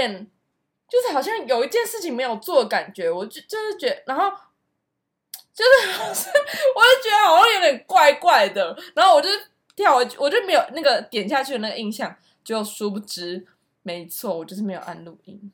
[0.00, 0.26] 点，
[0.88, 4.30] 就是好像有一件事情没有做感觉，我就就是觉，然后
[5.52, 5.88] 就是
[6.74, 9.28] 我就觉得好像有点怪怪的，然后我就
[9.76, 13.46] 跳我，我就没有那个点下去的那个印象，就殊不知，
[13.82, 15.52] 没错，我就是没有按录音。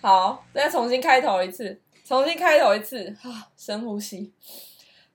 [0.00, 4.32] 好，再重新开头一次，重新开头一次，啊，深呼吸。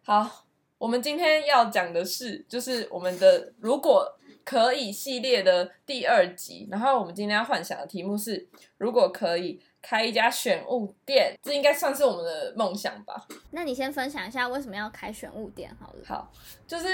[0.04, 0.46] 好，
[0.78, 6.68] 我们今天要讲的是，就是我们的如果可以系列的第二集。
[6.70, 8.46] 然后我们今天要幻想的题目是，
[8.78, 13.26] 如果可以开一家选物店，这应该算是我们的梦想吧。
[13.52, 16.04] 那你先分享一下为什么要开选物店好了。
[16.06, 16.30] 好，
[16.68, 16.88] 就是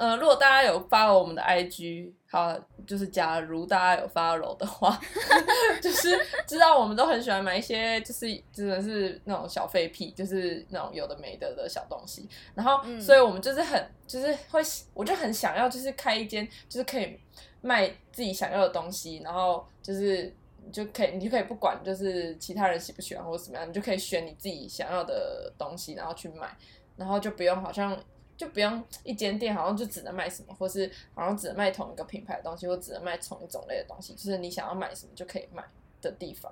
[0.00, 4.98] 呃，如果大家有发我们的 IG，好，就是假如大家有 follow 的话，
[5.82, 12.26] 就是知道我们都很喜欢买一些，就是真的是那种小废品，就是那种有的没的的小东西。
[12.54, 14.62] 然后，嗯所以我们就是很，就是会，
[14.94, 17.20] 我就很想要，就是开一间，就是可以
[17.60, 20.34] 卖自己想要的东西，然后就是。
[20.62, 26.54] 你就可以，你就可以不管就是其他人喜不喜欢或者怎么样，你就可以选你自己想要的东西，然后去买，
[26.96, 27.98] 然后就不用好像
[28.40, 35.62] 就不用一间店好像就只能卖什么，或是好像只能卖同一个品牌的东西，或只能卖同一种类的东西，就是你想要买什么就可以买
[36.00, 36.50] 的地方，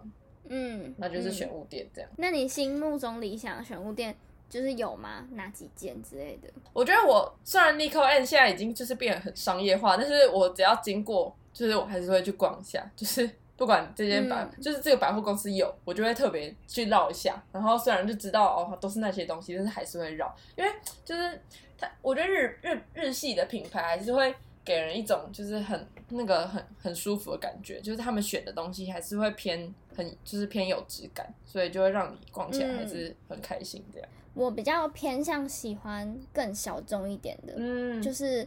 [0.48, 2.11] 嗯，那就是选嗯物店这样。
[2.19, 4.14] 那你心目中理想的选物店
[4.50, 5.27] 就是有吗？
[5.30, 6.48] 哪几间之类的？
[6.75, 17.42] 我觉得我虽然 Nico N 现在已经就是变得很商业化，但是我只要经过，就是我还是会去逛一下，就是不管这间百，嗯就是这个百货公司有，我就会特别去绕一下。
[17.51, 20.70] 然后虽然就知道哦都是那些东西，但是还是会绕，因为
[21.05, 21.40] 就是
[21.78, 24.34] 它，我觉得日日日系的品牌还是会
[24.64, 34.08] 给人一种就是很那个很很舒服的感觉，就是他们选的东西还是会偏很就是偏有质感，所以就会让你逛起来还是很开心这样。
[34.34, 38.46] 我比较偏向喜欢更小众一点的，嗯，就是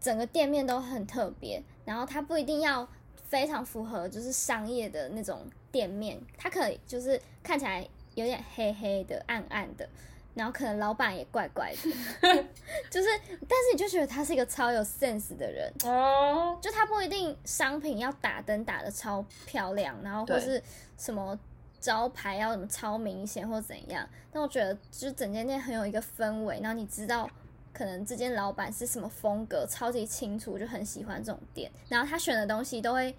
[0.00, 2.88] 整个店面都很特别，然后它不一定要
[3.28, 9.86] 非常符合就是商业的那种店面，它可以就是看起来有点黑黑的、暗暗的，
[10.34, 11.78] 然后可能老板也怪怪的，
[12.90, 20.62] 就是但是你就觉得他是一个超有 sense 的人，哦，就他不一定商品要打灯打的超漂亮，然后或是
[20.96, 21.38] 什么
[21.80, 27.28] 招牌要什么超明显或怎样，但我觉得就是整间店很有一个氛围，然后你知道
[27.72, 33.14] 可能这间老板是什么风格，超级清楚，就很喜欢这种店，然后他选的东西都会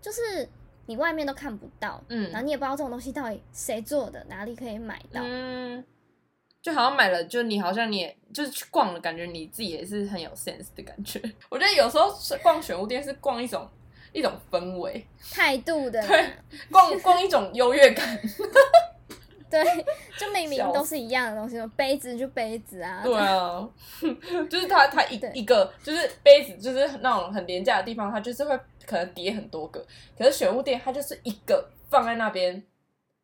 [0.00, 0.48] 就是
[0.86, 5.84] 你外面都看不到，嗯然后你也不知道这种东西到底谁做的，哪里可以买到，嗯，
[6.68, 11.18] 就好像买了，就你好像你也就是去逛了，感觉你自己也是很有 sense 的感觉。
[11.48, 13.66] 我觉得有时候是逛选物店是逛一种
[14.12, 15.02] 一种氛围，
[15.32, 16.30] 态度的对，
[16.70, 18.06] 逛逛一种优越感。
[19.50, 19.64] 对，
[20.18, 23.66] 就明明都是一样的东西，杯子就杯子啊，对啊，
[24.50, 29.82] 就是它它一一个就是杯子，就是那种很廉价的地方，它就是会可能叠很多个。
[30.18, 32.62] 可是选物店它就是一个放在那边，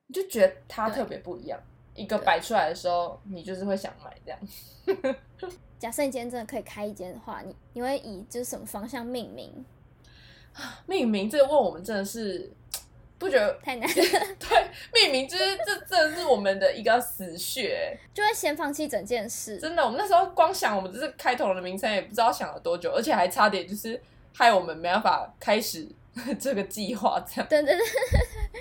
[0.07, 1.61] 你就觉得它特别不一样。
[1.95, 5.15] 一个对摆出来的时候，你就是会想买这样。
[5.79, 9.65] 假设你今天真的可以开一间的话，你你会以就是什么方向命名？
[10.87, 12.51] 命名这个问我们真的是
[13.19, 19.59] 不觉得太难， 对，命名就是这真的是我们的一个死穴，就会先放弃整件事。
[19.59, 19.85] 真的。
[19.85, 24.01] 我们那时候光想我们这是开头的名称，也不知道想了多久，而且还差点就是
[24.33, 25.87] 害我们没办法开始
[26.39, 27.23] 这个计划。
[27.29, 27.87] 这样，对对对，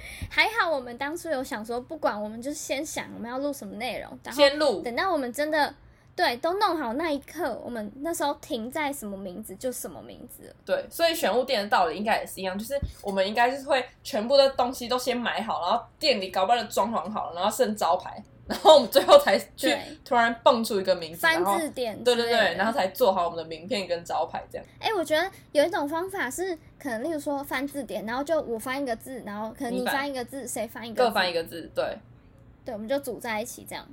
[0.29, 5.73] 还好我们当初有想说，不管我们就先想我们要录什么内容，然后先录，等到我们真的
[6.15, 10.55] 对都弄好那一刻，我们那时候停在什么名字就什么名字。
[10.65, 18.23] 对，所以选物店的道理应该也是一样，就是我们应该就是会全部的东西都先买好，然后店里搞不好装潢好了，然后剩招牌，
[18.53, 24.67] 然后我们最后才去突然蹦出一个名字，翻字典对对对，然后才做好我们的名片跟招牌这样。
[24.79, 31.97] 哎、我觉得有一种方法是，可能例如说翻字典，然后就我翻一个字，然后可能你你翻翻一个字，谁翻一个字，各翻一，个字，对。
[32.63, 33.85] 对，我们就组在一起这样。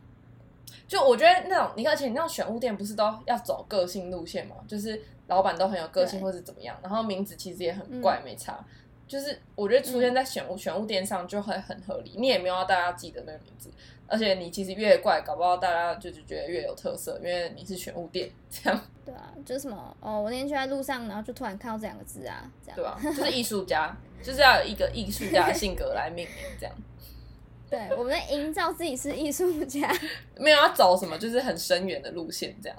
[0.86, 4.56] 就我觉得那种，你看，而且你那种选物店不是都要走个性路线嘛？
[4.68, 8.62] 就是老板都很有个性，或是怎么样，然后名字其实也很怪，嗯没差。
[9.10, 13.68] 就是我觉得出现在选物、选物店上就会很合理，你也没有要大家记得那个名字，
[14.06, 22.76] 而且你其实越怪，搞不好大家就是觉得越有特色，因为你是选物店，这样对啊，就是什么哦，我那天就在路上，然后就突然看到这两个字啊，这样。
[22.76, 26.72] 对啊、就 是艺术家，就是要有一个艺术家的性格来命名，这样。
[27.68, 29.92] 对，我们在营造自己是艺术家。
[30.36, 32.78] 没有要走什么，就是很深远的路线，这样。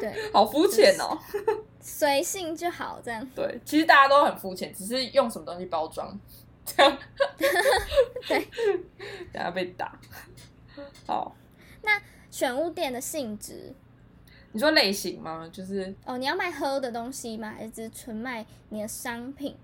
[0.00, 1.16] 对， 好肤浅哦。
[1.86, 3.24] 随性就好，这样。
[3.34, 6.18] 对，其实大家都很肤浅，只是用什么东西包装，
[6.64, 6.98] 这样。
[8.26, 8.48] 对，
[9.30, 10.00] 等下被打。
[11.06, 11.36] 好，
[11.82, 12.00] 那
[12.30, 13.74] 选物店的性质，
[14.52, 15.46] 你说类型吗？
[15.52, 17.52] 就是哦，你要卖喝的东西吗？
[17.54, 19.54] 还是只是纯卖你的商品？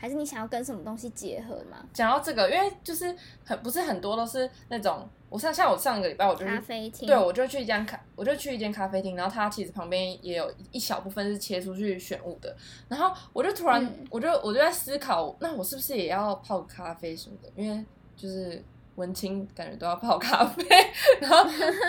[0.00, 1.86] 还是你想要跟什么东西结合吗？
[1.92, 3.14] 讲到这个，因为就是
[3.44, 12.56] 很不是很多都是那种，我上像我上个礼拜我就咖啡厅，对我就去一间咖，我就去一间咖啡厅，然后它其实旁边也有一小部分是切出去选物的，
[12.88, 17.50] 然后我就突然，嗯我就我就在思考，那我是不是也要泡咖啡什么的？
[17.56, 17.84] 因为
[18.16, 18.62] 就是
[18.96, 20.64] 文青感觉都要泡咖啡，
[21.20, 21.44] 然后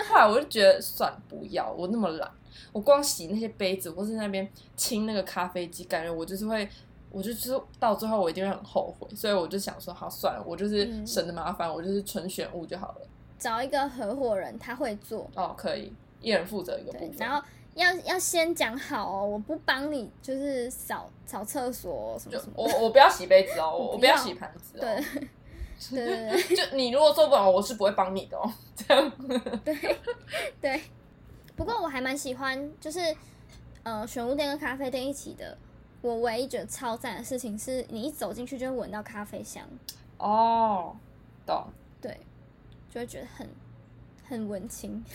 [0.08, 2.30] 后来我就觉得算了不要，我那么懒，
[2.72, 4.46] 我光洗那些杯子或是那边
[4.76, 6.68] 清那个咖啡机，感觉我就是会。
[7.12, 12.98] 我就就是到最后我一定会很后悔，所以我就想说，好算了，我就是嗯省得麻烦，我就是纯选物就好了。
[13.40, 17.10] 找一个合伙人，他会做，哦，可以，一人负责一个部分，。
[17.10, 17.42] 对然后
[17.74, 24.80] 要要先讲好哦，我不帮你就是扫扫厕所什么什么我我不要洗杯子哦，我 我不要要洗盘子哦。
[24.82, 25.04] 对
[25.90, 28.52] 对对对就你如果做不好，我是不会帮你的哦。
[28.76, 29.12] 这样，
[30.60, 30.82] 对。
[31.56, 33.00] 不过我还蛮喜欢，就是
[33.82, 35.56] 呃，选物店跟咖啡店一起的。
[36.02, 39.62] 我唯一觉得超赞的事情是，你一走进去就会闻到咖啡香，
[40.16, 40.96] 哦，
[41.44, 41.66] 懂。
[42.00, 42.18] 对，
[42.90, 43.48] 就会觉得很
[44.28, 45.02] 很文青。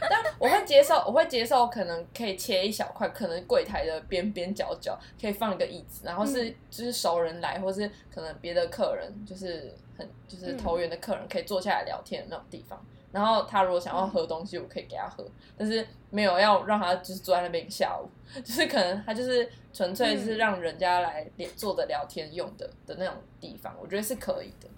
[0.00, 12.84] 但我会接受，我会接受，可能可以切一小块，可能柜台的边边角角可以放一个椅子，然后是、嗯就是熟人来，或是可能别的客人，就是很就是嗯投缘的客人可以坐下来聊天的那种地方。
[13.10, 15.24] 然后他如果想要喝东西，我可以给他喝，
[15.56, 18.10] 但是没有要让他就是坐在那边一下午，
[18.44, 24.68] 就是可能他就是纯粹是让人家来连坐着聊天用的的那种地方，我觉得是可以的。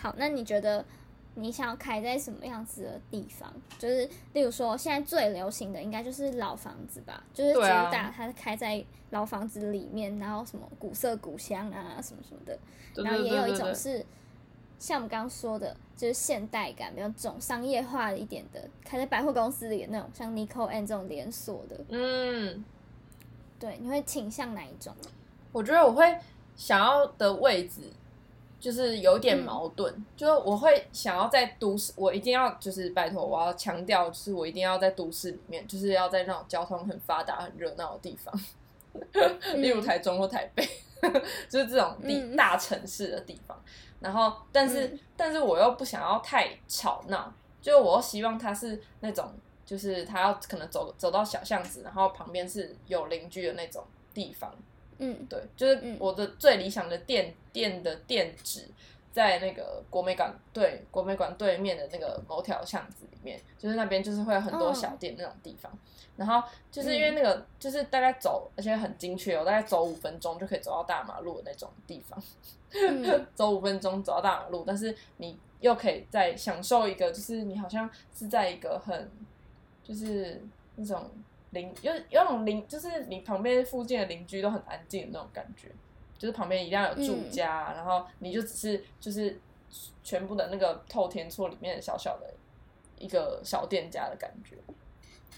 [0.00, 0.84] 好，那你觉得
[1.34, 3.52] 你想要开在什么样子的地方？
[3.78, 12.58] 就是例如说，现在最流行的应该就是老房子吧，就是主打它开在老房子里面，然后什么古色古香啊，什么什么的。
[13.02, 14.04] 然后也有一种是
[14.78, 21.78] 像我们刚刚说的，就是现代感比较重、商业化一点的，开在百货公司里的那种，像 Nico and 这种连锁的。
[21.88, 22.64] 嗯，
[23.58, 24.94] 对，你会倾向哪一种？
[25.52, 26.18] 我觉得我会
[26.56, 27.82] 想要的位置
[28.60, 38.34] 就是有点嗯矛盾，就是我会想要在都市，我一定要就是拜托，我要强调，就是我一定要在都市里面，就是要在那种交通很发达、很热闹的地方，
[39.56, 40.68] 例如台中或台北，
[41.48, 43.56] 就是这种地、嗯大城市的地方。
[44.00, 49.28] 然后，但是、嗯但是我又不想要太吵闹，就我希望它是那种，
[49.66, 53.84] 就是它要可能走走到小巷子，然后旁边是有邻居的那种
[54.14, 54.52] 地方。
[54.98, 58.68] 嗯对，就是嗯我的最理想的店店的店址
[59.12, 65.72] 在那个国美馆对国美馆对面的那个某条巷子里面，就是那边就是会有很多哦小店那种地方。
[66.16, 72.20] 然后就是因为那个、就是大概走，而且很精确哦，大概走五分钟就可以走到大马路的那种地方。
[72.72, 79.08] 嗯 走五分钟走到大马路，但是你又可以再享受一个，就是你好像是在一个很
[79.84, 80.42] 就是
[80.74, 81.08] 那种
[81.50, 85.68] 邻有有种邻，就是你旁边附近的邻居都很安静的那种感觉，
[86.18, 89.40] 就是旁边一定要有住家，然后你就只是就是
[90.02, 92.34] 全部的那个透天厝里面的小小的
[92.98, 94.56] 一个小店家的感觉。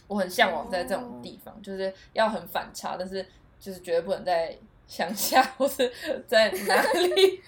[0.09, 3.25] 我很向往在这种地方，就是要很反差，但是
[3.61, 5.89] 就是绝对不能在乡下或是
[6.27, 7.41] 在哪里。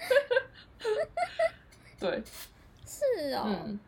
[1.99, 2.23] 对，
[2.85, 3.43] 是哦。
[3.45, 3.79] 嗯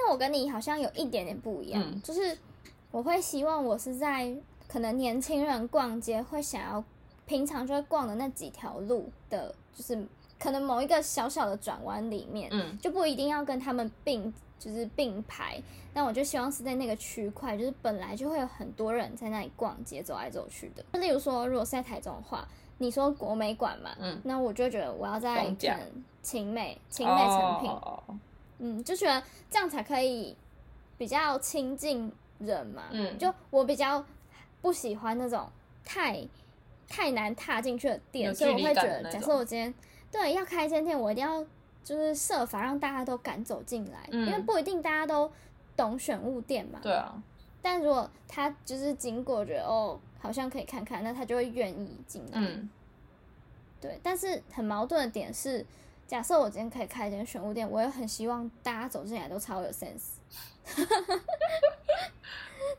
[0.00, 2.38] 那我跟你好像有一点点不一样，嗯就是
[2.90, 4.34] 我会希望我是在
[4.66, 6.82] 可能年轻人逛街会想要
[7.26, 10.06] 平常就会逛的那几条路的，就是
[10.38, 15.60] 可能某一个小小的转弯里面，嗯就不一定要跟他们并就是并排，
[15.92, 20.84] 但我就希望是在那个区块，就是本来就会有很多人在那里逛街走来走去的。
[20.92, 27.70] 就例如说，如果是在台中的话，你说国美馆嘛，嗯，那我就会觉得我要在可逢甲能晴美、晴美成品。
[27.70, 28.02] 哦
[28.60, 30.36] 嗯，就觉得这样才可以
[30.96, 32.84] 比较亲近人嘛。
[32.90, 34.04] 嗯就我比较
[34.60, 35.48] 不喜欢那种
[35.84, 36.26] 太
[36.88, 39.72] 太难踏进去的店，所以我会觉得，假设我今天
[40.10, 41.44] 对要开一间店，我一定要
[41.84, 45.30] 就是设法让大家都敢走进来，嗯因为不一定大家都
[45.76, 46.80] 懂选物店嘛。
[46.82, 47.22] 对啊，
[47.62, 52.32] 但如果他就是经过觉得哦，好像可以看看，那他就会愿意进来。
[52.34, 52.68] 嗯
[53.80, 55.64] 对，但是很矛盾的点是，
[56.04, 60.17] 假设我今天可以开一间选物店，我也很希望大家走进来都超有 sense。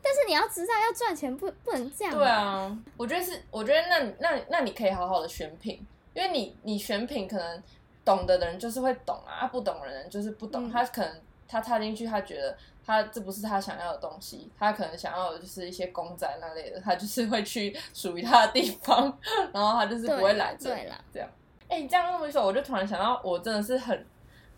[0.02, 2.16] 但是你要知道，要赚钱不不能这样。
[2.16, 7.62] 对，啊，我觉得是，我觉得那那那你可以好好的选品，因为你你选品可能。
[8.02, 10.66] 懂得的人就是会懂啊，不懂的人就是不懂。
[10.66, 19.16] 嗯他可能他踏进去，他觉得他这不是他想要的东西，他可能想要的就是一些公仔那类的，他就是会去属于他的地方，
[19.52, 21.28] 然后他就是不会来这里对啦这样。
[21.68, 24.06] 哎、你这样那么一说，我就突然想到，我真的是很，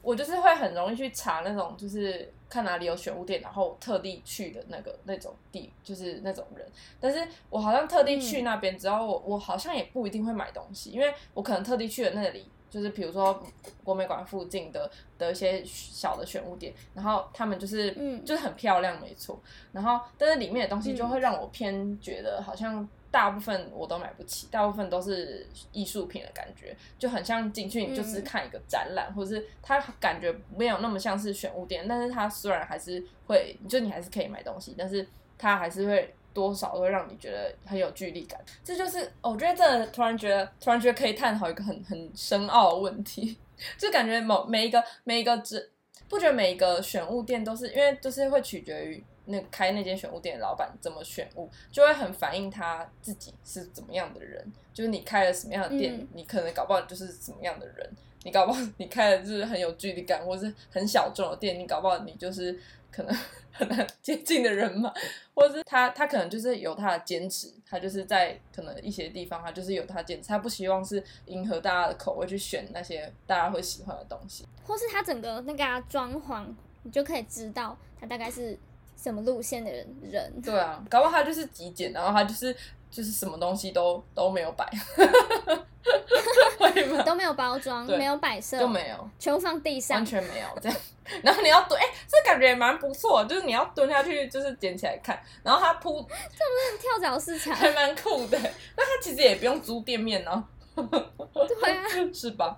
[0.00, 6.70] 我就是会很容易去查那种，就是看哪里有选物店，然后特地去的那个那种地，就是那种人。
[7.00, 13.42] 但是我好像特地去那边，只要我我好像也不一定会买东西，因为我可能特地去了那里，就是比如说
[13.82, 19.40] 国美馆附近的的一些小的选物店，然后他们就是嗯就是很漂亮，没错。
[19.72, 22.86] 然后但是里面的东西就会让我偏觉得好像。
[23.12, 38.40] 大部分我都买不起，大部分都是艺术品的感觉，就很像进去你就只是看一个展览，或者是它感觉没有那么像是选物店，但是它虽然还是会，就你还是可以买东西，但是它还是会多少会让你觉得很有距离感。
[38.64, 43.36] 这就是哦我觉得这突然觉得，突然觉得可以探讨一个很很深奥的问题，
[43.76, 45.70] 就感觉某每一个每一个只
[46.08, 49.04] 不觉得每一个选物店都是因为就是会取决于。
[49.26, 54.44] 那开那间选物店的老板怎么选物，就会很反映他自己是怎么样的人。
[54.72, 57.90] 就是你开了什么样的店，嗯你可能搞不好就是什么样的人。
[58.24, 62.56] 你搞不好你开的就是很有距离感，或是很小众的店，你搞不好你就是
[62.90, 63.16] 可能
[63.52, 64.92] 很难接近的人嘛，
[65.34, 74.46] 或者是他他可能就是有他的坚持，他就是在可能一些地方他就是有他坚持，他不希望是迎合大家的口味去选那些大家会喜欢的东西。
[74.64, 76.46] 或是他整个那个啊装潢，
[76.84, 78.56] 你就可以知道他大概是
[79.02, 80.42] 什么路线的人人。
[80.42, 82.54] 对啊，搞不好他就是极简，然后他就是
[82.90, 84.64] 就是什么东西都都没有摆，
[86.58, 87.02] 会吗？
[87.02, 89.10] 都没有包装，对没有摆设，都没有。
[89.18, 90.06] 全部放地上完。
[90.06, 90.78] 全没有这样。
[91.22, 95.20] 然后你要蹲，哎、这感觉也蛮不错，就是你要蹲下去，就是捡起来看。
[95.42, 98.38] 然后他铺这不是跳蚤市场，还蛮酷的，
[98.76, 100.44] 那他其实也不用租店面呢、
[100.74, 102.56] 对啊， 是吧？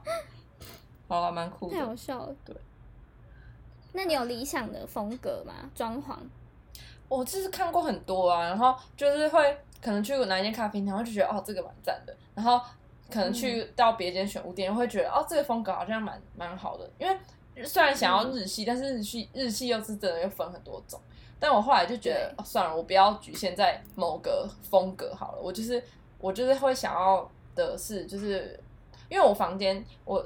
[1.08, 1.84] 好啊，蛮酷太。
[1.84, 2.34] 好笑了。
[2.44, 2.54] 对，
[3.94, 5.70] 那你有理想的风格吗？
[5.74, 6.16] 装潢？
[7.08, 12.60] 我就是看过很多啊，然后就是会可能去哪一间咖啡厅，然后就觉得哦这个蛮赞的，然后
[13.10, 21.00] 可能去到别间选物店，会觉得哦这个风格好像蛮蛮好的，因为虽然想要日系，但是日系日系又是真的又分很多种。
[21.38, 25.38] 但我后来就觉得，哦，算了，我不要局限在某个风格好了。
[25.42, 25.82] 我就是
[26.18, 28.58] 我就是会想要的是，就是
[29.10, 30.24] 因为我房间我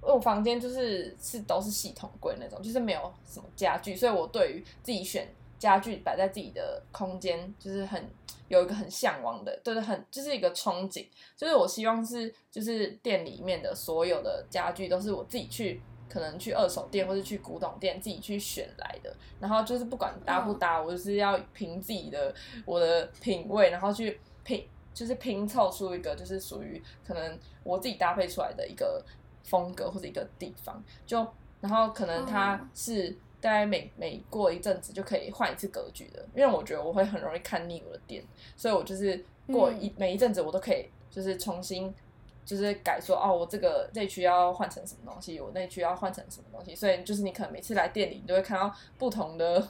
[0.00, 5.28] 我房间就是是都是系统柜那种，就是没有什么家具，所以我对于自己选
[5.58, 8.08] 家具摆在自己的空间，就是很
[8.48, 15.80] 有一个很向往的，对对，很就是一个憧憬，就是我希望是就是店里面的所有的家具都是我自己去。
[16.12, 22.34] 可能去二手店或者去古董店自己去选来的，然后就是不管搭不搭，我就是要凭自己的
[22.66, 29.00] 我的品味，然后去拼，就是拼凑出一个就是属于可能我自己搭配出来的一个
[29.42, 31.26] 风格或者一个地方，就
[31.60, 38.24] 然后可能它哦是大概每每过一阵子就可以换一次格局的，因为我觉得我会很容易看腻我的店，
[38.56, 41.94] 所以我就是过一、每一阵子我都可以就是重新。
[42.42, 49.68] 就是改说哦，我这个这区要换成什么东西，我那区要换成什么东西，所以就是你可能每次来店里，你都会看到不同的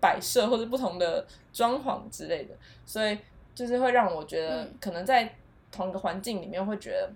[0.00, 2.54] 摆设或者不同的装潢之类的，
[2.86, 3.18] 所以
[3.54, 5.30] 就是会让我觉得嗯可能在
[5.70, 7.10] 同一个环境里面会觉得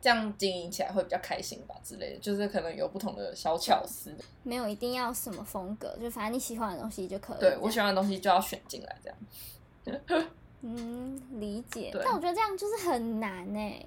[0.00, 4.14] 这样经营起来会比较开心吧之类的，就是可能有不同的小巧思。
[4.42, 7.40] 没有一定要什么风格，就反正你喜欢的东西就可以。
[7.40, 10.26] 对我喜欢的东西就要选进来，这样。
[10.60, 11.90] 嗯，理解。
[11.92, 13.84] 对但我觉得这样就是很难哎。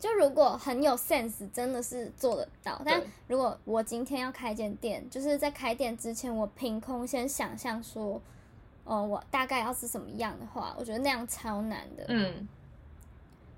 [0.00, 2.80] 就如果很有 sense，真的是做得到。
[2.84, 8.22] 但如果我今天要开间店，就是在开店之前，我凭空先想象说，
[8.84, 12.04] 哦，我大概要是什么样的话，我觉得那样超难的。
[12.06, 12.46] 嗯，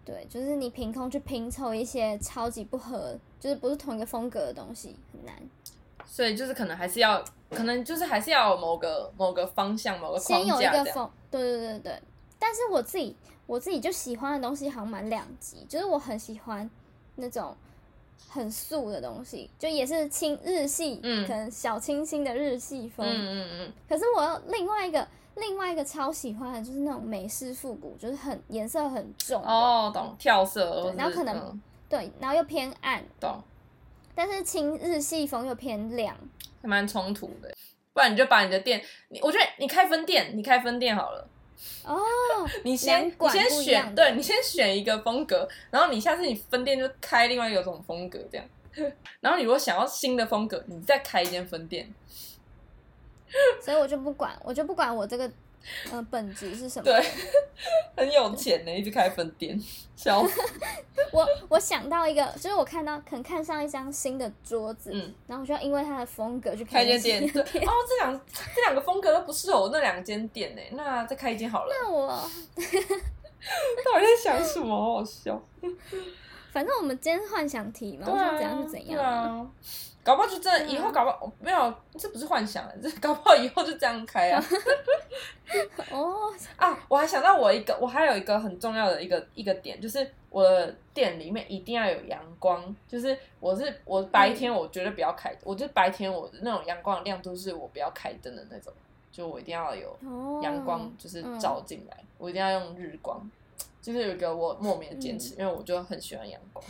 [0.05, 5.35] 对，就是你凭空去拼凑一些超级不合，就是不是同一个风格的东西，很难。
[6.07, 10.65] 所以就是可能还是要，可能就是还是要有某个某个方向、某个框先有一。
[10.65, 12.03] 个风，对对对对。
[12.39, 13.15] 但是我自己
[13.47, 16.69] 我自己就喜欢的东西好像蛮两极，就是我很喜欢
[17.17, 17.55] 那种
[18.29, 23.07] 很素的东西，就也是清日系，嗯可能小清新的日系风。
[23.07, 25.07] 嗯嗯嗯，可是我有另外一个
[25.41, 33.43] 另外一个超喜欢的就是那种美式复古，就是很颜色很重，哦，懂，跳色，然后可能嗯对，然后又偏暗，懂，
[34.15, 36.17] 但是清日系风又偏亮。
[36.63, 37.53] 还蛮冲突的。
[37.93, 41.27] 不然你就把你的店，你我觉得你开分店，你开分店好了。
[41.85, 41.99] 哦，
[42.63, 48.47] 你先你先选，对你先选一个风格，然后你下次你分店就开另外一种风格这样。
[49.21, 51.93] 然后你如果想要新的风格，你再开一间分店。
[53.63, 55.31] 所以我就不管，我就不管我这个
[55.93, 56.85] 呃本质是什么。
[56.85, 57.05] 对，
[57.97, 59.61] 很有钱呢，一直开分店，
[59.95, 60.21] 笑。
[61.13, 68.21] 我我想到一个，就是我看到可能看上一张新的桌子，嗯然后我就要因为它的风格去开一一间店，对，哦，这两
[68.55, 71.75] 这两个风格都不适合我那两间店呢，那再开一间好了。
[71.75, 72.09] 那我
[72.57, 74.75] 到底在想什么？
[74.77, 75.41] 好好笑。
[76.53, 79.55] 反正我们今天是幻想题嘛，啊，我想怎样就怎样。
[80.01, 80.05] 啊。
[80.05, 84.43] 搞不好就真以后搞不好没有，这不是幻想， 这搞不好以后就这样开啊。
[85.91, 98.73] 哦， 啊，我还想到我一个，我还有一个很重要的一个一个点，就是我的店里面一定要有阳光，就是我是我白天我绝对不要开，我就白天我的那种阳光的亮度是我不要开灯的那种，
[99.13, 103.29] 就我一定要有哦，阳光就是嗯照进来，我一定要用日光，
[103.83, 106.65] 就是有一个我莫名的坚嗯持，因为我就很喜欢阳光。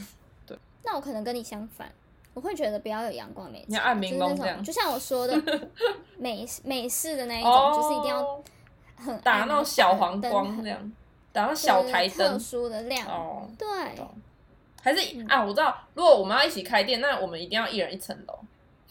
[0.47, 1.93] 对那我可能跟你相反，
[2.35, 5.35] 我会觉得不要有阳光美你要暗就是那明灯这样种，就像我说的
[6.17, 8.43] 美美式的那一种，哦，就是一定要
[8.97, 10.93] 很打暗那种小黄灯这样，
[11.33, 13.49] 打那小台就是特殊的亮，哦。
[13.59, 13.67] 对，
[14.83, 18.39] 还是、嗯啊，我知道，如果我们要一起开店，那我们一定要一人一层楼，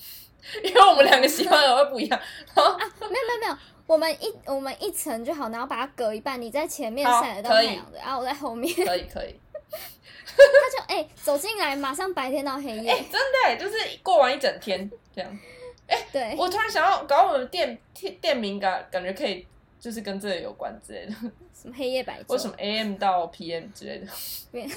[0.64, 2.20] 因为我们两个喜欢的会不一样。
[2.56, 9.40] 没有没有没有，我们一我们一层就好，然后把它隔一半，你在前面好晒得到太阳的，然后我在后面，可以可以，
[10.38, 15.40] 他就哎、走进来，马上白天到黑夜，哎、真的耶就是过完一整天这样。
[15.88, 19.46] 哎对，我突然想要搞我们的店店店名感感觉可以，
[19.80, 21.12] 就是跟这个有关之类的，
[21.60, 24.08] 什么黑夜白昼，或什么 AM 到 PM 之类的，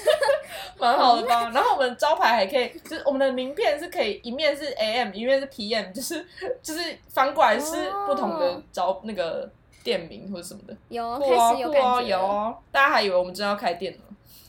[0.79, 1.51] 蛮好的吧？
[1.53, 6.25] 然后我们招牌还可以，就是我们的名片是可以一面是 AM，一面是 PM，就是
[6.63, 9.47] 就是翻过来是不同的哦招那个
[9.83, 10.75] 店名或者什么的。
[10.89, 11.71] 有哦开始有。
[12.07, 13.99] 有哦，大家还以为我们真的要开店了。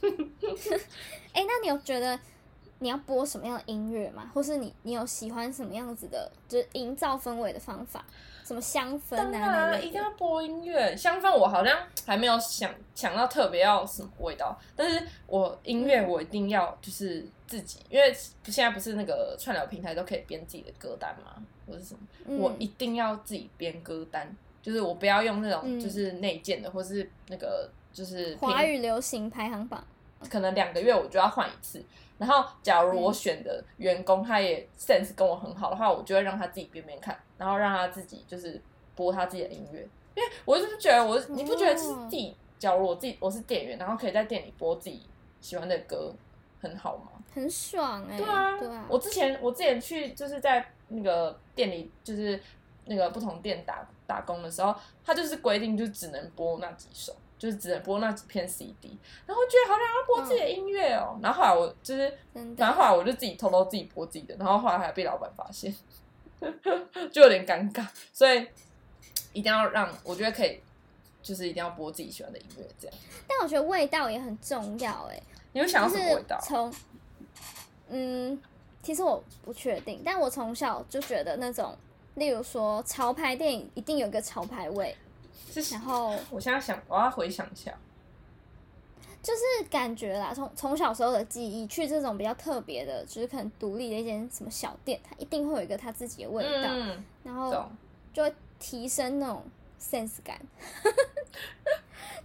[1.32, 2.18] 哎、那你有觉得
[2.78, 4.30] 你要播什么样的音乐吗？
[4.34, 8.04] 或是你你有喜欢什么样子的，就是营造氛围的方法？
[8.44, 9.78] 什么香氛啊当那然？
[9.82, 18.12] 一定要播音乐，香氛我好像还没有想想到特别要什么味道，但是我音乐我一定要就是自己，因为
[18.45, 29.82] 现在不是那个串流平台都可以编自己的歌单吗，或者什么，嗯我一定要自己编歌单，就是我不要用那种嗯就是内建的，或是那个就是华语流行排行榜，
[30.28, 31.84] 可能两个月我就要换一次。
[32.17, 38.60] 然后，假如我选的员工他也 sense 跟我很好的话，我就会让他自己边边看，然后让他自己就是
[38.95, 39.80] 播他自己的音乐。
[40.15, 45.02] 因为我就是觉得我，你不觉得就是自己，假如我自己我是店员，然后可以在店里播自己
[45.41, 46.15] 喜欢的歌，
[46.60, 47.10] 很好吗？
[47.34, 52.41] 很爽哎、对啊，对啊，我之前我之前去就是在那个店里，就是
[52.84, 54.73] 那个不同店打打工的时候，
[55.04, 57.13] 他就是规定就只能播那几首，
[57.45, 62.11] 就是只能播那几片 CD，然后觉得好想要播自己的音乐哦、然后后来我就是，
[62.57, 65.75] 然后后来我就自己偷偷自己播自己的，然后后来还被老板发现，
[67.13, 68.47] 就有点尴尬，所以
[69.35, 70.59] 一定要让我觉得可以，
[71.23, 72.97] 就是一定要播自己喜欢的音乐，这样。
[73.28, 76.41] 但我觉得味道也很重要哎、你有想要什么味道？
[76.43, 76.73] 从
[77.91, 78.41] 嗯，
[78.83, 81.76] 其实我不确定，但我从小就觉得那种，
[82.15, 84.97] 例如说潮牌电影一定有一个潮牌味，是
[85.73, 87.73] 然后我现在想，我要回想一下。
[89.23, 97.66] 就是感觉啦，从从小时候的记忆，去这种比较特别的，就是可能独立的一间什么小店，它一定会有一个它自己的味道，嗯，然后。
[98.12, 99.42] 就会提升那种
[99.80, 100.40] sense 感，
[100.84, 100.90] 就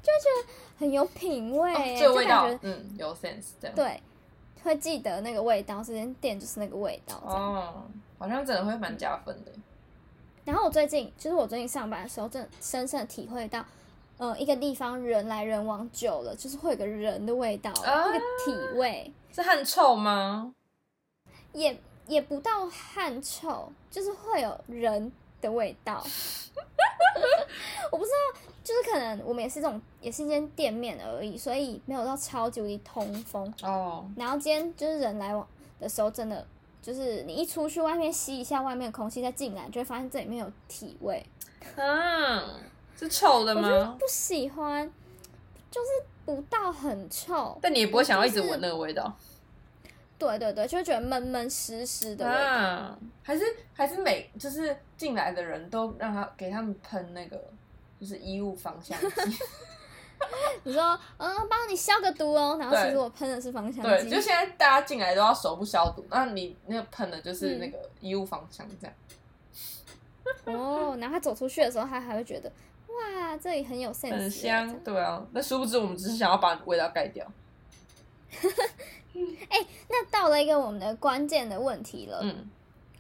[0.06, 3.76] 觉得很有品味、这个味道嗯，有 sense 这样。
[3.76, 4.00] 对，
[4.62, 7.20] 会记得那个味道，这间店就是那个味道。
[7.26, 7.86] 哦，
[8.20, 9.52] 好像真的会蛮加分的。
[10.46, 13.64] 然后我最近，就是我最近上班的时候，真的深深的体会到，
[14.18, 20.54] 呃，一个地方人来人往久了，就是会有个人的味道，啊那个体味，是汗臭吗？
[21.54, 26.04] 也也不到汗臭，就是会有人的味道。
[27.92, 33.52] 我不知道，就是可能我们也是这种，也是一间店面而已，所以没有到超级无敌通风。
[33.64, 35.48] 哦，然后今天就是人来往
[35.80, 36.46] 的时候，真的
[36.82, 41.26] 就是你一出去外面吸一下外面的空气，再进来，就会发现这里面有体味。
[41.76, 42.60] 嗯，
[42.98, 43.98] 是臭的吗？
[44.00, 44.92] 不喜欢，
[45.70, 45.88] 就是
[46.26, 49.14] 不到很臭，但你也不会想要一直闻那个味道
[50.18, 52.40] 对对对，就会觉得闷闷湿湿的味道。
[52.40, 53.00] 啊？
[53.24, 57.42] 还是还是每就是进来的人都让他给他们喷那个
[58.00, 59.08] 就是衣物芳香剂，
[60.64, 68.96] 你说，嗯，帮你消个毒哦，然后其实我喷的是芳香对，就现在大家进来都要手部消毒，那你那个喷的就是嗯那个衣物芳香这样。
[70.46, 72.52] 哦，然后他走出去的时候，他还会觉得，
[72.88, 74.80] 哇，这里很有 sense，很香，。
[74.84, 75.26] 对啊。
[75.32, 77.26] 那殊不知我们只是想要把味道盖掉。
[79.50, 82.48] 哎那到了一个我们的关键的问题了，嗯，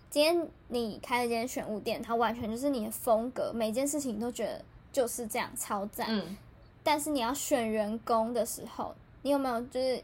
[0.09, 6.07] 今天你开了一间选物店，它完全就是你的风格，每件事情都觉得就是这样超赞。
[6.09, 6.35] 嗯，
[6.83, 10.03] 但是你要选员工的时候，你有没有就是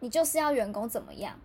[0.00, 1.38] 你就是要员工怎么样？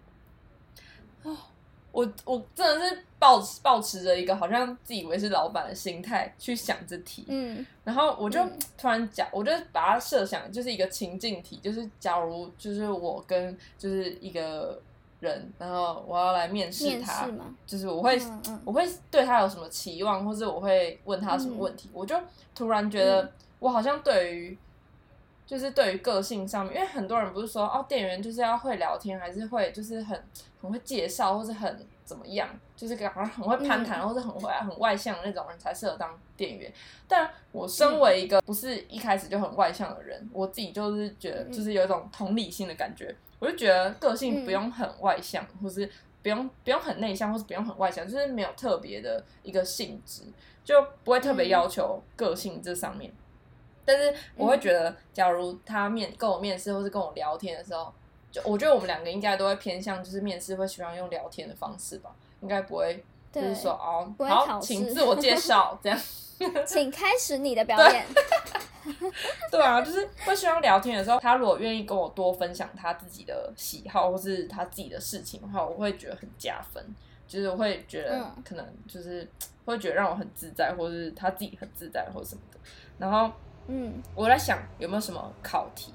[1.91, 7.65] 我我真的是抱抱持着一个好像自以为是老板的心态去想这题，嗯。
[7.83, 8.59] 然后我就嗯。
[8.77, 14.79] 突然讲，我就把它设想就是一个情境题，就是假如就是我跟就是一个
[15.19, 17.33] 人，然后我要来面试他试，
[17.65, 18.61] 就是我会嗯嗯。
[18.63, 22.15] 我会对他有什么期望，或者我会问他什么问题，我就
[22.53, 24.57] 突然觉得嗯我好像对于
[25.45, 30.23] 就是对于个性上面，因为很多人不是说哦，店员就是要会聊天，还是会就是很
[30.61, 36.71] 很会介绍，或是很怎么样，就是好像很会攀谈，或者很会很外向的那种人才适合当店员。
[37.07, 45.89] 但我身为一个不是一开始就很外向的人，我自己就是觉得就是有一种同理心的感觉，我就觉得个性不用很外向，或是
[46.21, 50.21] 不用不用很内向，或是不用很外向，就是没有特别的一个性质，
[50.63, 53.11] 就不会特别要求个性这上面。
[53.91, 57.91] 但是我会觉得，假如他面跟我面试，或是跟我聊天的时候，
[58.31, 65.99] 就我觉得我们两个应该都会偏向，就是面试会喜欢用聊天的方式吧，应该不会就是说哦，不会好，请自我介 绍这样。
[66.65, 68.05] 请开始你的表演。
[69.51, 76.83] 对啊，就是会希望聊天的时候，他如果愿意跟我多分享他自己的喜好或是他自己的事情的话，我会觉得很加分。
[77.27, 79.27] 就是我会觉得嗯可能就是
[79.65, 82.57] 会觉得让我很自在，或是他自己很自在或什么的。
[82.97, 83.31] 然后
[83.69, 85.93] 嗯我在想有没有什么考题，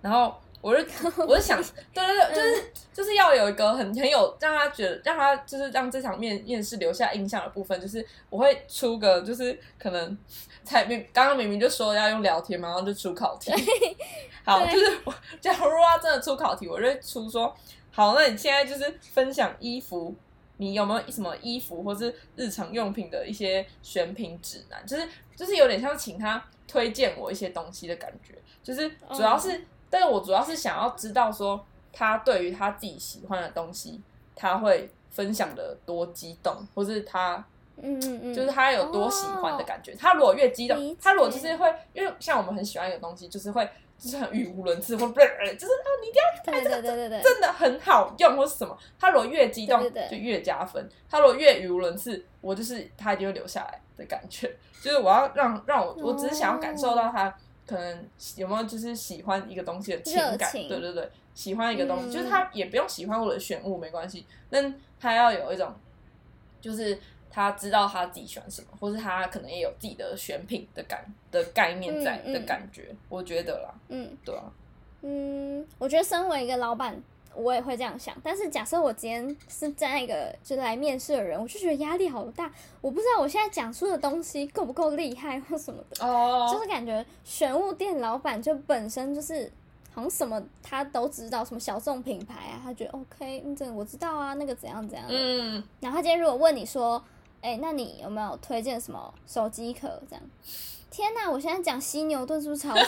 [0.00, 0.82] 然后我就
[1.26, 1.60] 我就想，
[1.92, 10.16] 对对对，就是就是要有一个很很有让他觉得让他就是让这场面面试留下印象的部分，就是我会出个就是可能
[10.64, 13.52] 才明刚刚明明就说要用聊天嘛，然后就出考题。
[14.44, 17.52] 好，就是我 假如他真的出考题，我就会出说，
[17.90, 20.14] 好，那你现在就是分享衣服。
[20.58, 24.84] 你有没有什么衣服或是日常用品的一些选品指南？
[24.86, 34.00] 就是就是有点像请他推荐我一些东西的感觉，就是主要是，但是我主要是想要知道说他对于他自己喜欢的东西，
[34.34, 37.44] 他会分享的多激动，或是他
[37.76, 39.94] 嗯嗯嗯，就是他有多喜欢的感觉。
[39.94, 48.76] 他如果越激动，他如果就是会，因为像我们很喜欢一个东西，就是会就是很语无伦次，或者就是啊，你一定要对对对对对，真的很好用，或是什么。
[48.98, 54.54] 他如果越激动，就越加分；他如果越语无伦次，我就是他一定会留下来的感觉。
[54.82, 57.34] 就是我要让让我，我只是想要感受到他
[57.66, 60.52] 可能有没有就是喜欢一个东西的情感。
[60.52, 65.74] 对对对，喜欢一个东西，嗯就是他也不用喜欢我的选物没关系，但他要有一种
[66.60, 66.98] 就是。
[67.36, 74.44] 他知道他自己喜欢什么，或是他可能也有自己的选品的感的概念在嗯嗯的感觉，我觉得啦，嗯对啊，
[75.02, 76.98] 嗯，我觉得身为一个老板，
[77.34, 78.16] 我也会这样想。
[78.22, 82.50] 但是假设我今天是站在一个就来面试的人，我就觉得压力好大。
[82.80, 89.52] 我不知道我现在讲出的东西够不够厉害或什么的，哦，就是感觉选物店老板就本身就是
[89.92, 95.14] 好像什么他都知道，什么小众品牌啊，他觉得 OK，嗯，这个我知道啊，那个怎样怎样的。
[95.14, 97.04] 嗯，然后他今天如果问你说，
[97.46, 99.88] 哎、那你有没有推荐什么手机壳？
[100.10, 100.22] 这样，
[100.90, 101.30] 天哪！
[101.30, 102.84] 我现在讲犀牛顿是不是超逊？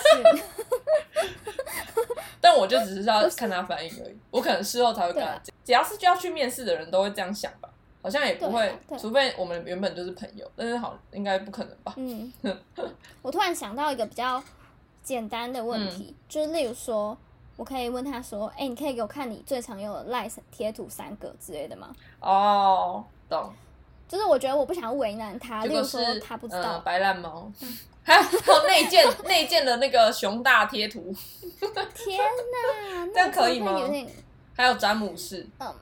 [2.40, 5.54] 但我就只是要看他反应而已，我可能事后才会跟他讲。
[5.64, 7.70] 只要是就要去面试的人都会这样想吧，
[8.02, 11.94] 好像也不会除非我们原本就是朋友，但是好应该不可能吧？
[11.96, 12.32] 嗯，
[13.22, 14.42] 我突然想到一个比较
[15.04, 17.16] 简单的问题，就是例如说，
[17.56, 23.52] 我可以问他说：“哎、你可以给我看你最常用的 l i e 贴图三个之类的吗哦，懂。？”
[24.08, 27.52] 就是我觉得我不想为难他，结果例如说是他不知道，呃白烂猫，
[28.02, 31.14] 还有还有内建内建的那个熊大贴图，
[31.94, 34.08] 天哪，这样可以吗有点
[34.56, 35.74] 还有詹姆士，嗯，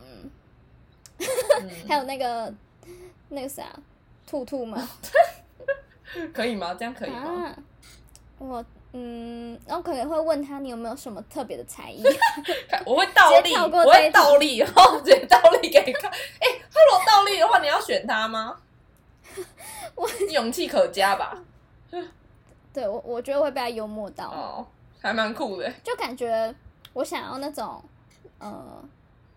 [1.19, 2.53] 嗯， 还有那个
[3.29, 3.65] 那个啥，
[4.27, 4.87] 兔兔吗？
[6.35, 6.75] 可以吗？
[6.79, 7.19] 这样可以吗？
[7.47, 7.57] 啊，
[8.39, 8.65] 我
[8.99, 12.03] 嗯，然后可能会问他你有没有什么特别的才艺，
[12.87, 16.11] 我会倒立，我会倒立，然后直接倒立给你看。
[16.11, 18.57] 哎、他如果倒立的话，你要选他吗？
[19.95, 21.39] 我勇气可嘉吧？
[22.73, 24.67] 对我我觉得会被他幽默到，哦，
[25.03, 25.71] 还蛮酷的。
[25.85, 26.55] 就感觉
[26.95, 27.83] 我想要那种
[28.39, 28.83] 呃，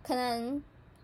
[0.01, 0.57] 可能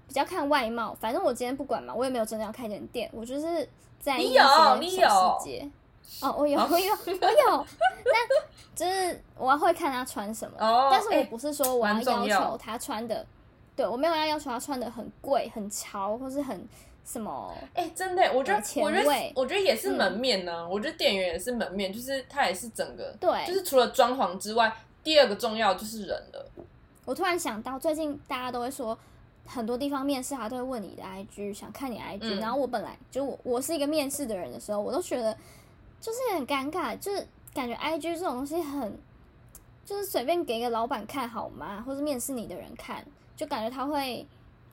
[0.08, 3.68] 比较看外貌，反正我今天不管嘛，我也没有真的要开间店，我就是
[4.00, 4.44] 在意你有
[4.82, 5.70] 一些你小细节。
[6.22, 7.66] 哦，我有，我有，我有。
[8.06, 13.26] 那就是我会看他穿什么，哦但是我哎不是说我要要要求他穿的，
[13.76, 16.68] 对我没有要要求他穿的很贵、很潮，或是很
[17.06, 17.54] 什么。
[17.74, 24.72] 哎、真的，我觉得，前我觉得卫，我觉得也是嗯门面呢、我觉得店员也是门面，就是他也是整个，对就是除了装潢之外，
[25.04, 26.46] 第二个重要就是人了。
[27.06, 28.98] 我突然想到，最近大家都会说
[29.46, 35.38] 很多地方面试，他都会问你的 IG，想看你 IG、嗯然后我本来就我我是一个面试的人的时候，我都觉得
[36.06, 38.96] 就是很尴尬，就是感觉 IG 这种东西很，
[39.84, 41.84] 就是随便给一个老板看好吗？
[41.84, 43.04] 或是面试你的人看，
[43.36, 44.24] 就感觉他会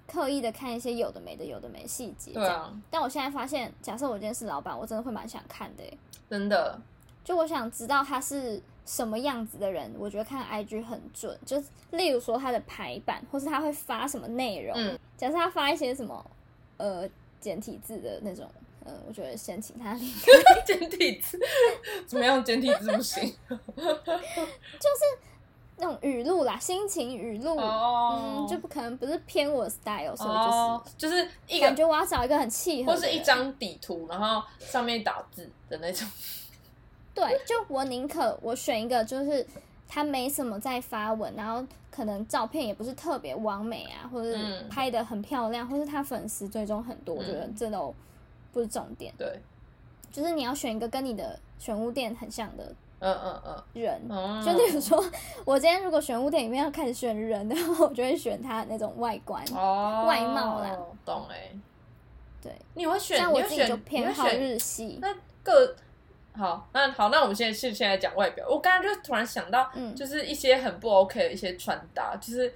[0.07, 2.35] 刻意的看一些有的没的、有的没细节。
[2.35, 5.99] 对啊，但我现在发现，假设我今天是老板，我真的会蛮想看的耶。
[6.29, 6.79] 真的，
[7.25, 11.35] 就我想知道他是什么样子的人，我觉得看 IG 很准。
[11.47, 11.57] 就
[11.93, 14.75] 例如说他的排版，或是他会发什么内容。
[14.77, 16.31] 嗯假设他发一些什么
[16.77, 17.09] 呃
[17.41, 18.47] 简体字的那种，
[18.85, 20.13] 呃，我觉得先请他离
[20.67, 21.39] 简体字
[22.07, 22.45] 怎么样？
[22.45, 23.23] 简体字不行？
[23.77, 25.19] 就是
[25.79, 28.21] 那种语录啦，心情语录，哦。
[28.41, 36.07] 嗯，就不可能不是偏我 style，所以就是、哦，就是一个感觉我要找一个很契合或，是一张底图，然后上面打字的那种。
[37.15, 39.47] 对，就我宁可我选一个，就是
[39.89, 44.67] 他没什么在发文，然后可能照片也不是特别完美啊，或者嗯。
[44.71, 47.55] 拍的很漂亮，或是他粉丝追踪很多，我觉得嗯。
[47.55, 47.95] 这都
[48.53, 49.41] 不是重点，对，
[50.11, 54.01] 就是你要选一个跟你的选物店很像的嗯嗯嗯人。
[54.09, 55.03] 嗯，就例如说，
[55.45, 59.45] 我今天如果选物店里面要开始选人的话， 我就会选他的那种外观。
[59.55, 61.51] 哦，外貌啦，懂哎。
[62.43, 64.99] 对，你会选，像我自己就偏好日系。
[65.01, 65.77] 那个
[66.35, 68.45] 好，那好，那我们现在是现在讲外表。
[68.49, 72.53] 我刚刚就突然想到，嗯就是一些很不 OK 的一些穿搭，就是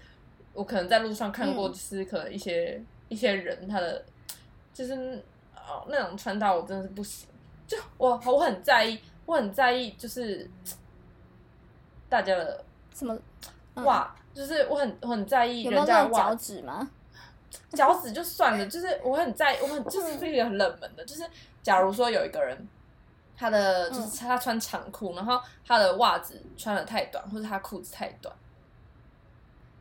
[0.52, 4.04] 我可能在路上看过，嗯就是可能一些、一些人他的
[4.74, 5.22] 就是
[5.66, 7.28] 哦那种穿搭，我真的是不行。
[7.66, 10.48] 就我我很在意，我很在意，就是
[12.08, 13.16] 大家的什么？
[13.74, 16.88] 嗯袜，就是我很我很在意人家的脚趾吗？
[17.72, 21.22] 脚趾就算了，就是我很在意，我很就是这个很冷门的，就是
[21.62, 22.68] 假如说有一个人，
[23.36, 28.34] 他的就是嗯他穿长裤，然后他的袜子穿的太短，或者他裤子太短，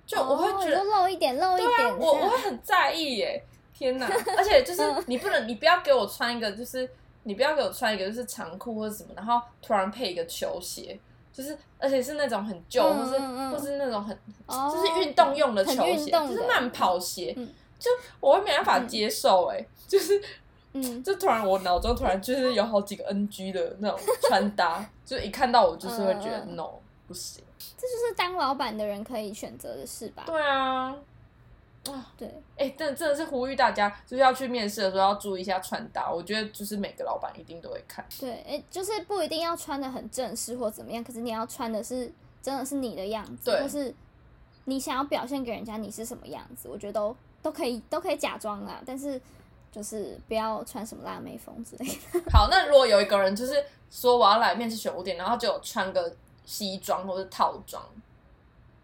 [0.05, 3.41] 就我会哦觉得，露一点，露一点，我我会很在意耶，
[3.77, 4.07] 天哪！
[4.37, 6.89] 而且就是嗯你不能，你不要给我穿一个，就是
[7.23, 10.97] 你不要给我穿一个就是长裤或者什么，然后突然配一个球鞋。
[11.33, 13.19] 就是，而且是那种很旧，嗯或是
[13.57, 17.47] 或是那种很，哦就是运动用的球鞋，就是慢跑鞋，嗯。
[17.77, 20.19] 就我会没办法嗯接受哎、就是
[20.71, 26.69] 嗯， 就突然我脑中突然就是有好几个 NG 的那种穿搭， 就一看到我就是会觉得 no
[27.05, 27.43] 不行。
[27.77, 30.23] 这就是当老板的人可以选择的事吧？
[30.25, 30.95] 对啊，
[32.17, 36.11] 对，哎、真的真的是呼吁大家，就是要去面试的时候要注意一下穿搭。
[36.11, 38.05] 我觉得就是每个老板一定都会看。
[38.19, 43.93] 对，哎，就是不一定要穿的很正式或怎么样，可是你要穿的是真的是你的样子，对或是
[44.65, 49.21] 你想要表现给人家你是什么样子，我觉得都都可以都可以假装啦，但是
[49.71, 52.21] 就是不要穿什么辣妹风之类的。
[52.31, 57.83] 好，那如果有一个人就是说我要来面试选物店，然后就有穿个西装或者套装，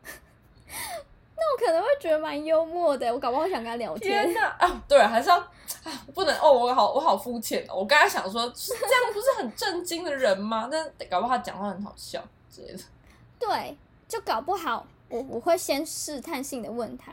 [1.41, 4.33] 那我可能会觉得蛮幽默的，我搞不好想跟他聊天天。
[4.35, 4.83] 哪啊！
[4.87, 7.77] 对，还是要啊，不能哦，我好我好肤浅哦。
[7.77, 10.69] 我刚才想说，是这样不是很震惊的人吗？
[10.71, 12.23] 但搞不好他讲话很好笑
[12.53, 12.79] 之类的。
[13.39, 13.75] 对，
[14.07, 17.11] 就搞不好我我会先试探性的问他，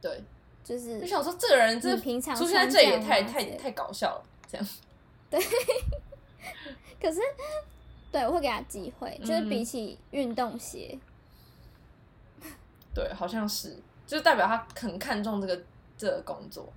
[0.00, 0.24] 对，
[0.64, 4.66] 就是就想说这个人这你平常出现在这里也太太太搞笑了，这样。
[5.30, 5.40] 对
[7.00, 7.20] 可是，
[8.10, 10.98] 对我会给他机会，就是嗯比起运动鞋，
[12.96, 15.62] 对，好像是，就是代表他很看重这个
[15.98, 16.72] 这个工作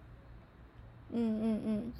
[1.11, 1.93] 嗯嗯嗯，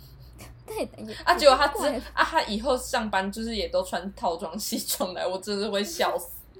[0.68, 1.34] 对的，也 啊。
[1.36, 6.28] 结果他之啊，他以后上班就是也都穿套装西装来，我真的会笑死。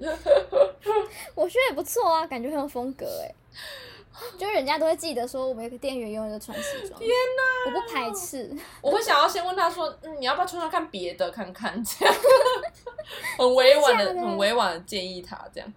[1.34, 3.34] 我觉得也不错啊，感觉很有风格哎。
[4.38, 6.98] 就是人家都会记得说，我们有个店员永远都穿西装。
[6.98, 7.70] 天哪！
[7.70, 8.50] 我不排斥，
[8.82, 12.14] 我会想要先问他说，嗯，你要不要穿穿看别的看看，这样
[13.38, 15.74] 很委婉的、的很委婉的建议他这样。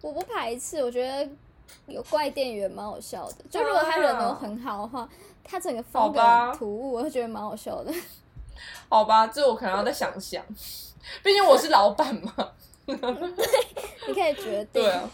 [0.00, 1.28] 我不排斥，我觉得
[1.86, 3.44] 有怪店员蛮好笑的。
[3.50, 5.08] 就如果他人都很好的话，
[5.42, 7.92] 他整个风格突兀，我会觉得蛮好笑的。
[8.88, 10.44] 好吧，这我可能要再想想，
[11.22, 12.32] 毕竟我是老板嘛。
[12.86, 12.94] 你
[14.14, 14.82] 可以决定。
[14.82, 15.10] 对啊，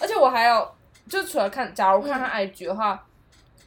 [0.00, 0.74] 而且我还有，
[1.08, 3.06] 就除了看，假如看他 IG 的话，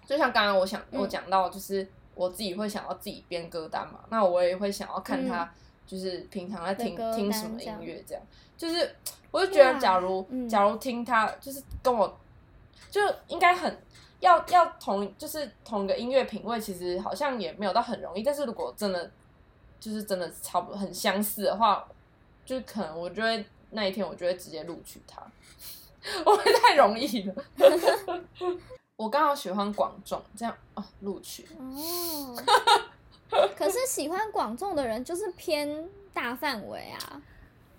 [0.06, 5.54] 就像刚刚我想嗯我讲到，就是我自己会想要自己编歌单嘛，那我也会想要看他，
[5.86, 8.24] 就是平常在听听什么音乐这样，
[8.58, 8.96] 就是
[9.32, 12.18] 我就觉得，假如嗯假如听他，就是跟我，
[12.90, 13.78] 就应该很。
[14.22, 18.24] 要要同就是同一个音乐品味，其实好像也没有到很容易。
[18.24, 19.12] 但是如果真的
[19.80, 21.86] 就是真的差不多很相似的话，
[22.44, 25.22] 就可能我就会那一天我就会直接录取他，
[26.26, 27.36] 我会太容易了。
[28.96, 31.46] 我刚好喜欢广众，这样哦录取。
[31.60, 32.36] 哦，
[33.58, 37.22] 可是喜欢广众的人就是偏大范围啊。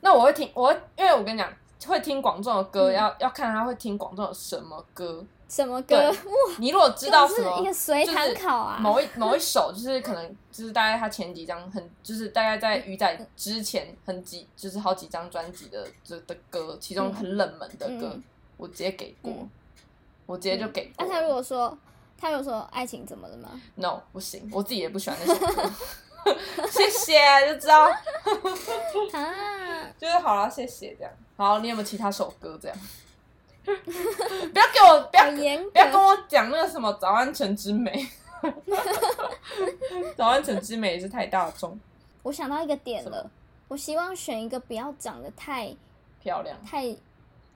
[0.01, 1.53] 那我会听，我会因为我跟你讲，
[1.87, 5.25] 会听广众的歌，嗯要要看他会听广众的什么歌。
[5.49, 5.97] 什么歌？
[5.97, 8.79] 对哇，你如果知道这是什么一个随堂就是考啊！
[8.81, 18.25] 某一 某一首，就是可能就是大概他前几张很，就是大概在鱼仔之前很几，就是好几张专辑的的的歌，其中很冷门的歌，嗯
[18.57, 19.51] 我直接给过，嗯
[20.27, 21.07] 我直接就给过。
[21.07, 21.79] 那他如果说，
[22.19, 25.71] 他如果说爱情怎么了吗？no 不行，我自己也不喜欢那首歌。
[26.73, 27.85] 谢谢，就知道，
[29.13, 31.13] 啊，就是好了，谢谢这样。
[31.37, 32.77] 好，你有没有其他首歌这样？
[33.65, 35.95] 不要给我，不要不要跟。
[36.03, 38.09] 我讲那个什么早安晨之美，
[40.17, 41.79] 早安晨之美也是太大众
[42.23, 43.31] 我想到一个点了，
[43.69, 45.73] 我希望选一个不要长得太
[46.21, 46.97] 漂亮太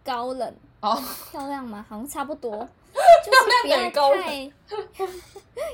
[0.05, 1.85] 高冷，哦，漂亮吗？
[1.88, 2.68] 好像差不多，
[3.24, 5.09] 就是不要等于高冷太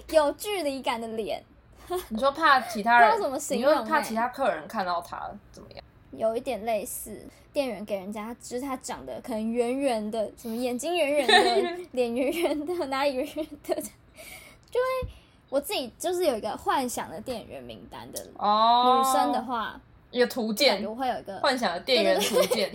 [0.15, 1.43] 有距离感的脸，
[2.09, 5.83] 你说怕其他人，不知道怎么形容你怕欸其他客人看到他怎么样？
[6.13, 7.27] 有一点类似。
[7.53, 15.09] 店员给人家就是他长得可能圆圆的，什么眼睛圆圆的，脸圆圆的，哪里圆圆的，就会
[15.49, 22.71] 我自己就是有一个幻想的店员名单的哦，女生的话，一个图鉴，我会有一个幻想的店员图鉴，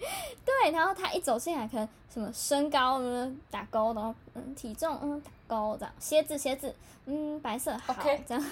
[0.44, 6.74] 对，然后他一走进来，可能什么身高嗯打勾，然后嗯体重嗯打勾这样，鞋子鞋子
[7.06, 7.94] 嗯白色好
[8.26, 8.44] 这样，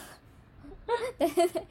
[1.18, 1.66] 对 对对，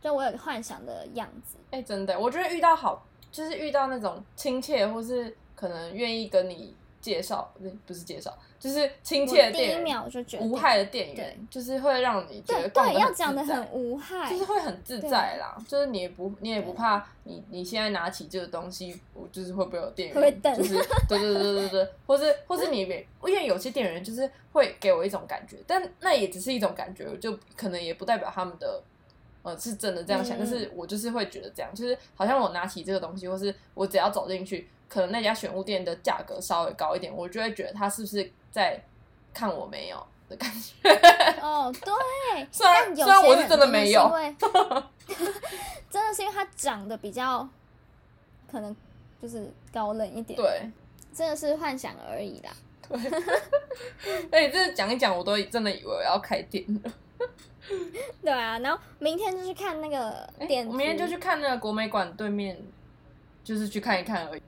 [0.00, 20.74] 就我有个幻想的样子，哎、真的，我觉得遇到好，就是遇到那种亲切，或是可能愿意跟你介绍，不是不是介绍，就是亲切我第一秒就觉得无害的店员，就是会让你觉得逛对，要讲的很无害，就是会很自在啦，就是你也不你也不怕你你现在拿起这个东西，我就是会不会有店员，就是
[21.06, 28.82] 对对对对对，或是或是你也因为有些店员就是会给我一种感觉，但那也只是一种感觉，就可能也不代表他们的。
[29.44, 30.40] 呃，是真的这样想，嗯。
[30.40, 38.80] 但是我就是会觉得这样，就是好像我拿起这个东西，或是我只要走进去，可能那家选物店的价格稍微高一点，我就会觉得他是不是在
[39.32, 40.88] 看我没有的感觉。
[41.42, 44.08] 哦，对， 虽然有虽然我是些真的没有，
[45.90, 47.48] 真的是因为他长得比较
[48.48, 48.76] 可能
[49.20, 50.70] 就是高冷一点，，对，
[51.12, 52.52] 真的是幻想而已啦。
[52.88, 52.96] 对
[54.30, 56.92] 哎，这讲一讲，我都真的以为我要开店了。
[58.22, 62.56] 对啊，然后明天就去看那个哎店、我明天就去看那个国美馆对面，
[63.42, 64.42] 就是去看一看而已。